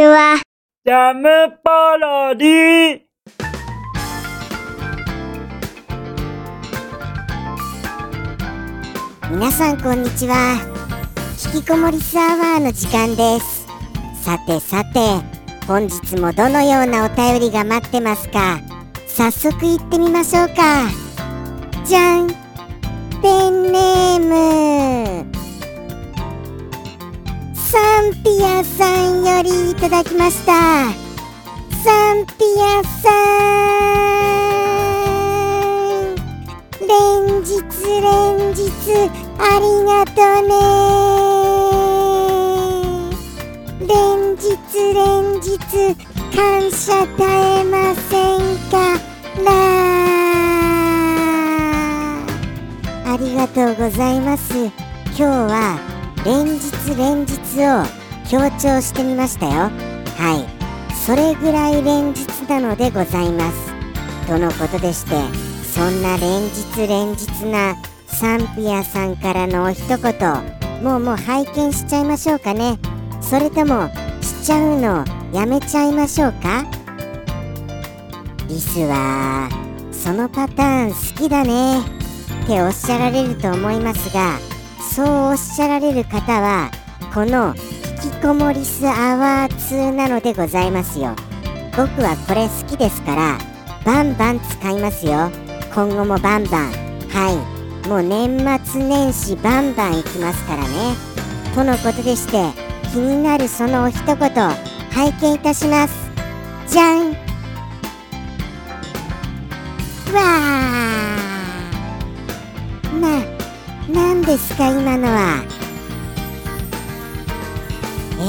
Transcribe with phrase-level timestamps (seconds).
[0.00, 0.40] ちは。
[0.86, 1.28] ジャム
[1.62, 3.00] パロディ
[9.30, 10.58] 皆さんこんにちは。
[11.54, 13.66] 引きこもりスアワーの時間です。
[14.24, 15.00] さてさて
[15.66, 18.58] 本日もどのようなお便りが待ってますか？
[19.06, 20.88] 早速行ってみましょうか。
[21.84, 22.28] じゃん。
[23.20, 25.29] ペンネーム
[27.70, 30.52] サンピアさんよりいただきました。
[31.84, 33.08] サンピアさ
[35.94, 36.16] ん。
[36.84, 37.54] 連日
[38.02, 38.66] 連日
[39.38, 40.50] ありがとね。
[43.86, 44.50] 連日
[44.92, 45.48] 連日
[46.34, 48.98] 感謝絶えませんか
[49.44, 49.48] ら。
[53.12, 54.56] ありがとうございます。
[54.56, 57.34] 今日は連日連日
[57.66, 57.84] を
[58.28, 59.70] 強調してみましたよ。
[60.18, 60.94] はい。
[60.94, 63.72] それぐらい連日なのでございます。
[64.26, 65.12] とのことでして
[65.64, 67.74] そんな連日連日な
[68.06, 69.98] サンピアさんからのお一言
[70.82, 72.78] もうもう拝見しちゃいましょうかね。
[73.20, 73.88] それとも
[74.20, 76.64] しちゃうのやめちゃいましょうか？
[78.46, 79.48] リスは
[79.90, 81.80] そのパターン好きだね。
[81.80, 84.38] っておっしゃられると思いますが
[84.90, 86.68] そうおっしゃられる方は
[87.14, 87.54] この
[88.02, 91.14] 引きこもりスアワー2なのでございますよ。
[91.76, 93.38] 僕はこれ好きですから
[93.84, 95.30] バンバン使いますよ。
[95.72, 96.72] 今後もバンバン。
[97.08, 97.30] は
[97.84, 97.88] い。
[97.88, 100.68] もう年末年始バンバン行きますからね。
[101.54, 102.50] とのことでして
[102.92, 105.94] 気になるそのお一言拝見いたします。
[106.66, 107.19] じゃん。
[114.30, 115.42] ですか今のは。
[118.16, 118.22] え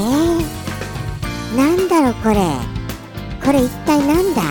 [1.54, 2.34] ー、なんだろうこれ。
[3.40, 4.42] これ一体なんだ？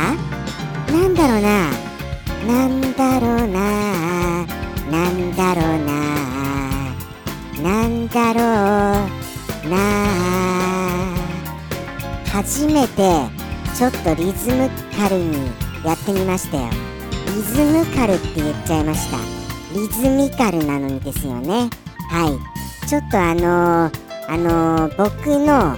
[0.94, 1.70] なんだろうな。
[2.48, 4.46] なんだろうな。
[4.90, 5.92] なんだろうな。
[7.62, 8.40] なんだろ
[9.66, 9.76] うな。
[12.32, 13.28] 初めて
[13.76, 15.52] ちょっとリズムカルに
[15.84, 16.70] やってみましたよ。
[17.36, 19.41] リズムカルって言っちゃいました。
[19.74, 21.70] リズミカルなのですよね。
[22.10, 22.88] はい。
[22.88, 23.92] ちょっとあのー、
[24.28, 25.78] あのー、僕の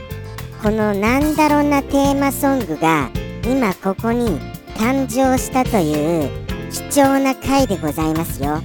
[0.61, 3.09] このなんだろうなテーマソングが
[3.45, 4.39] 今ここに
[4.75, 6.29] 誕生したという
[6.71, 8.61] 貴重な回でございますよ。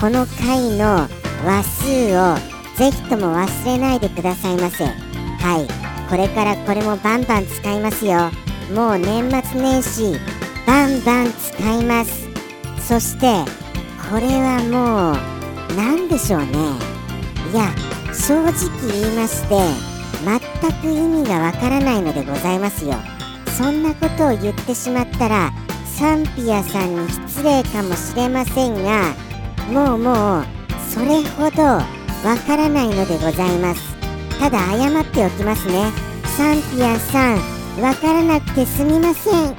[0.00, 1.08] この回の
[1.44, 2.36] 話数を
[2.76, 4.84] ぜひとも忘れないでくださいませ。
[4.84, 4.92] は
[5.58, 5.66] い。
[6.08, 8.30] これからこれもバンバン使いますよ。
[8.74, 10.18] もう年末年始
[10.66, 12.28] バンバン使います。
[12.80, 13.44] そして
[14.10, 16.48] これはもう何でしょうね。
[17.52, 17.72] いや
[18.12, 18.52] 正直
[18.90, 19.54] 言いまして
[20.24, 22.94] 全く意味がわからないのでございますよ。
[23.56, 25.52] そんなことを言ってしまったら
[25.84, 29.14] サンピアさんに失礼かもしれませんが
[29.70, 30.44] もうもう
[30.92, 31.84] それほどわ
[32.46, 33.80] からないのでございます。
[34.40, 35.92] ただ謝っておきますね。
[36.36, 37.38] サンピアさん
[37.80, 39.54] わからなくてすみません。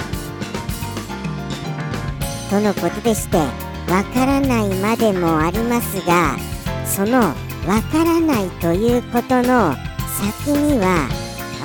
[2.50, 6.38] とのことでしてわからないまでもありますが
[6.86, 9.76] そのわからないということの
[10.18, 11.10] 先には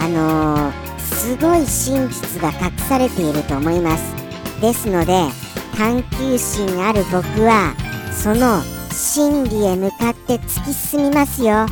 [0.01, 4.15] あのー、すごい真実が隠されていると思います。
[4.61, 5.29] ですので
[5.77, 7.75] 探求心ある僕は
[8.11, 8.61] その
[8.91, 11.67] 真理へ向かって突き進みますよ。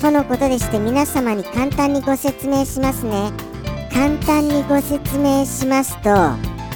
[0.00, 3.30] とのことでして皆様に簡単にご説明しますね。
[3.92, 6.10] 簡単にご説明しますと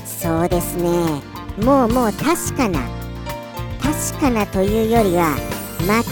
[0.05, 1.23] そうですね。
[1.65, 3.02] もうもう確かな
[3.93, 5.37] 確かなというよりは
[5.83, 6.07] 間違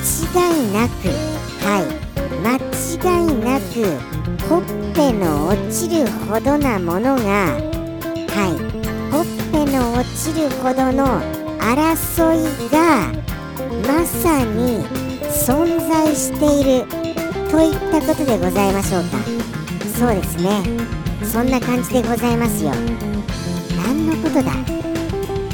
[0.52, 1.08] いなく
[1.64, 1.84] はい
[2.42, 3.72] 間違いなく
[4.48, 4.62] ほっ
[4.94, 7.58] ぺの落ちるほどなものがは
[8.48, 8.58] い
[9.10, 11.22] ほっぺの落ちるほどの
[11.58, 13.10] 争いが
[13.88, 14.84] まさに
[15.30, 16.86] 存在している
[17.50, 19.16] といったことでございましょうか。
[19.99, 20.62] そうですね。
[21.25, 22.72] そんな感じでございますよ。
[23.76, 24.52] 何のことだ？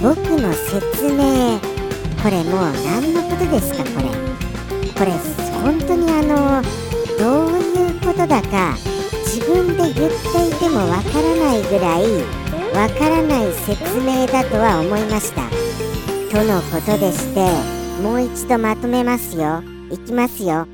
[0.02, 1.75] 僕の説明。
[2.22, 4.08] これもう何のことですかこれ。
[4.92, 5.12] これ
[5.62, 6.62] 本当にあの
[7.18, 8.76] どういうことだか
[9.24, 10.04] 自分で言って
[10.48, 12.02] いてもわからないぐらい
[12.74, 15.42] わからない説明だとは思いました。
[16.30, 17.40] とのことでして
[18.02, 19.62] もう一度まとめますよ。
[19.90, 20.66] いきますよ。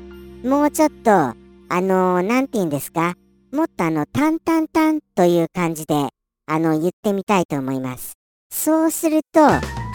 [0.43, 1.35] もうちょっとあ
[1.69, 3.15] の何て言うんですか？
[3.51, 6.09] もっとあのタンタンタンという感じで
[6.47, 8.13] あの言ってみたいと思います。
[8.51, 9.41] そうすると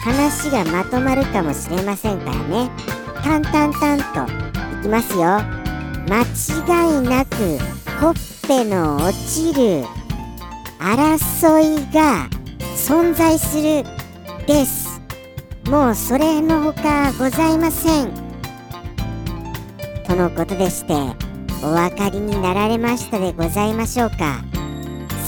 [0.01, 2.69] 話がまとまるかもしれませんからね。
[3.23, 4.31] タンタンタンと
[4.79, 5.39] いきますよ。
[6.07, 7.35] 間違いなく
[7.99, 8.13] ほっ
[8.47, 9.85] ぺの落ちる
[10.79, 12.29] 争いが
[12.75, 13.83] 存在する
[14.47, 15.01] です。
[15.69, 18.11] もうそれのほかございません。
[20.07, 20.93] とのことでして
[21.61, 24.41] お分かりになられましたでございましょうか。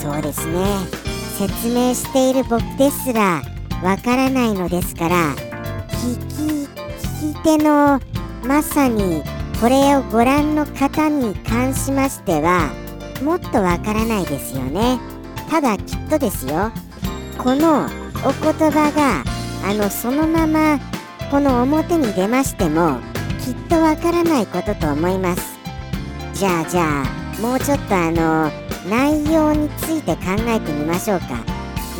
[0.01, 0.65] そうですね。
[1.37, 3.41] 説明している僕ですら
[3.83, 5.35] わからないのですから
[5.89, 6.67] 聞き
[7.27, 7.99] 聞き手の
[8.45, 9.23] まさに
[9.59, 12.69] これをご覧の方に関しましては
[13.23, 14.99] もっとわからないですよね。
[15.49, 16.71] ただきっとですよ。
[17.37, 17.85] この
[18.23, 19.23] お言葉が
[19.69, 20.79] あのそのまま
[21.29, 22.99] この表に出ましても
[23.43, 25.59] きっとわからないことと思います。
[26.33, 28.51] じゃあじゃあもうちょっとあの
[28.89, 31.27] 内容について考えてみましょうか。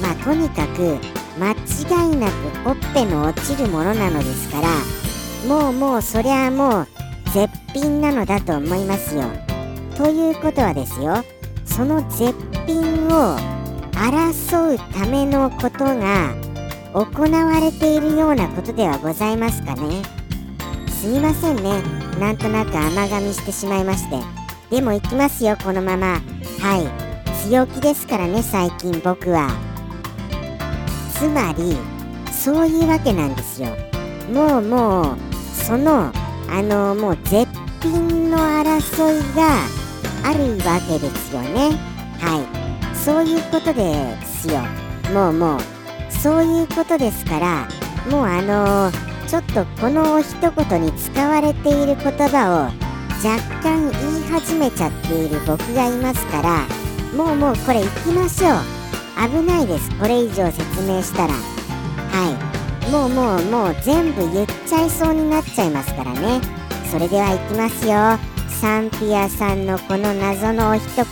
[0.02, 0.98] まあとにかく
[1.40, 2.34] 間違いなく
[2.64, 4.68] ほっぺの落ちるものなのですから
[5.48, 6.88] もうもうそりゃもう
[7.34, 9.24] 絶品なのだと思いますよ。
[9.96, 11.24] ということはですよ
[11.66, 12.34] その絶
[12.66, 13.38] 品を
[13.94, 16.34] 争うためのことが
[16.94, 20.02] 行われているようなことではございますかね。
[20.90, 21.82] すみませんね。
[22.20, 24.18] なんとなく甘噛みしてしまいまして。
[24.70, 26.20] でも行きますよこのまま。
[26.60, 27.48] はい。
[27.48, 29.71] 強気ですからね最近僕は。
[31.22, 31.78] つまり
[32.34, 33.70] そういうわけなんですよ。
[34.34, 35.18] もうもう
[35.54, 36.12] その
[36.50, 37.46] あのもう絶
[37.80, 39.60] 品の争いが
[40.24, 41.78] あるわけですよね。
[42.20, 42.96] はい。
[42.98, 44.62] そういうことですよ。
[45.14, 45.60] もうもう
[46.10, 47.68] そういうことですから
[48.10, 48.92] もうあの
[49.28, 52.82] ちょっとこの一言に使われている言葉を
[53.24, 56.66] 若干言い始めちゃっている僕がいますから
[57.16, 58.81] もうもうこれ行きましょう。
[59.18, 59.90] 危ないです。
[59.98, 61.34] これ以上説明したら。
[61.34, 61.38] は
[62.88, 62.92] い。
[62.92, 66.42] もうもうもう全部言っちゃいそうになっちゃいますからね。
[66.92, 68.18] それでは行きますよ。
[68.50, 71.06] サンピアさんのこの謎のお一言。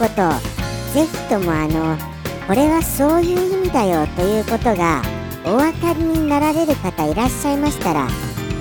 [0.93, 1.97] ぜひともあの
[2.47, 5.03] これはそういう意味だよということが
[5.45, 8.07] お分かりになられる方いらっしゃいましたら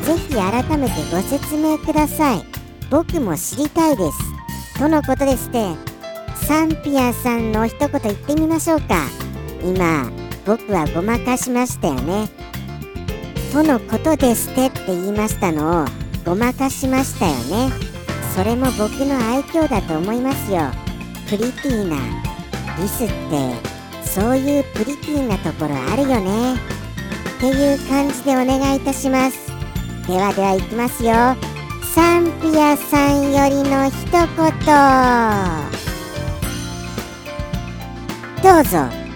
[0.02, 2.44] ぜひ改めてご説明ください。
[2.90, 4.78] 僕も知りたいです。
[4.78, 5.74] とのことでして
[6.46, 9.06] サンピアさんの一言言ってみましょうか。
[9.62, 10.10] 今
[10.46, 12.28] 僕はごまかしましたよね。
[13.52, 15.86] とのことですてって言いましたのを
[16.24, 17.72] ごまかしましたよね。
[18.34, 20.62] それも僕の愛嬌だと思いますよ。
[21.28, 21.96] プリティーな
[22.80, 23.12] リスって
[24.04, 26.54] そういうプリティーなところあるよね。
[26.54, 29.48] っていう感じでお願いいたします。
[30.06, 31.36] ではでは行きますよ。
[31.94, 34.18] サンピアさんよりの一言。
[38.42, 39.07] どうぞ。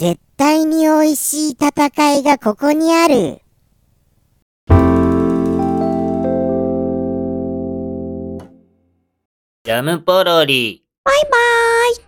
[0.00, 3.42] 絶対に美味しい戦いがここにある。
[9.62, 10.86] ジャムポロリ。
[11.04, 11.30] バイバー
[11.92, 11.96] イ。